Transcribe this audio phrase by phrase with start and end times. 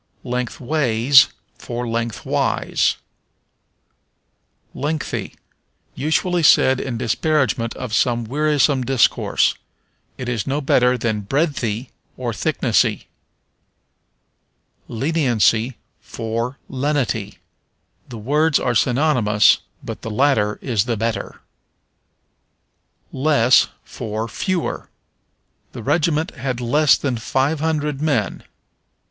[0.23, 1.27] Lengthways
[1.59, 2.95] for Lengthwise.
[4.73, 5.35] Lengthy.
[5.93, 9.53] Usually said in disparagement of some wearisome discourse.
[10.17, 13.09] It is no better than breadthy, or thicknessy.
[14.87, 17.37] Leniency for Lenity.
[18.09, 21.41] The words are synonymous, but the latter is the better.
[23.13, 24.89] Less for Fewer.
[25.73, 28.43] "The regiment had less than five hundred men."